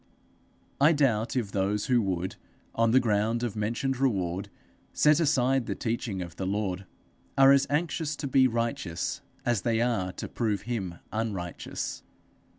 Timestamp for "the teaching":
5.67-6.23